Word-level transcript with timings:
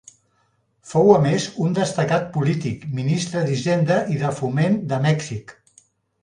Fou 0.93 1.11
a 1.17 1.17
més 1.25 1.43
un 1.65 1.75
destacat 1.79 2.25
polític, 2.37 2.87
Ministre 3.01 3.45
d'Hisenda 3.51 3.99
i 4.15 4.19
de 4.23 4.33
Foment 4.41 4.81
de 4.95 5.01
Mèxic. 5.07 5.55